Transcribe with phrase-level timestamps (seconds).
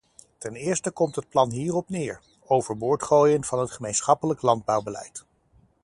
[0.37, 5.25] Ten eerste komt het plan hierop neer: overboord gooien van het gemeenschappelijk landbouwbeleid.